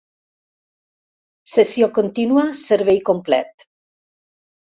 [1.55, 3.67] Sessió contínua, servei complet.